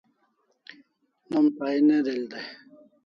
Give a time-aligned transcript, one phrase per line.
[1.31, 2.47] Nom sahi ne del dai